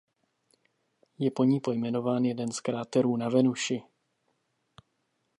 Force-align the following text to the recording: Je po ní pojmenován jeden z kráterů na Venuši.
Je 1.19 1.31
po 1.31 1.43
ní 1.43 1.59
pojmenován 1.59 2.25
jeden 2.25 2.51
z 2.51 2.59
kráterů 2.59 3.17
na 3.17 3.29
Venuši. 3.29 3.83